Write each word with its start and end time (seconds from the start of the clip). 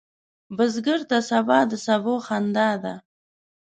بزګر 0.55 1.01
ته 1.09 1.17
سبا 1.29 1.59
د 1.71 1.73
سبو 1.85 2.15
خندا 2.25 2.69
ده 2.83 2.93